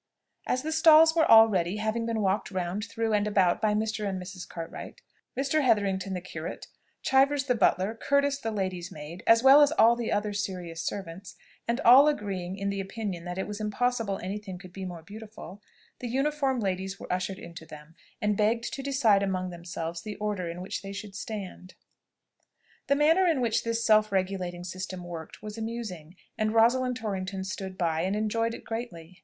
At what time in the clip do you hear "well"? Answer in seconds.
9.43-9.61